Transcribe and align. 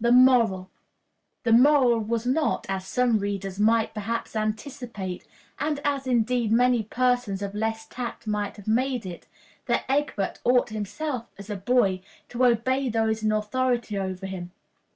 The 0.00 0.10
Moral. 0.10 0.72
This 1.44 1.54
moral 1.54 2.00
was 2.00 2.26
not, 2.26 2.66
as 2.68 2.84
some 2.84 3.20
readers 3.20 3.60
might 3.60 3.94
perhaps 3.94 4.34
anticipate, 4.34 5.24
and 5.60 5.78
as, 5.84 6.04
indeed, 6.04 6.50
many 6.50 6.82
persons 6.82 7.42
of 7.42 7.54
less 7.54 7.86
tact 7.86 8.26
might 8.26 8.56
have 8.56 8.66
made 8.66 9.06
it, 9.06 9.28
that 9.66 9.84
Egbert 9.88 10.40
ought 10.42 10.70
himself, 10.70 11.26
as 11.38 11.48
a 11.48 11.54
boy, 11.54 12.00
to 12.28 12.44
obey 12.44 12.88
those 12.88 13.22
in 13.22 13.30
authority 13.30 13.96
over 13.96 14.26
him. 14.26 14.50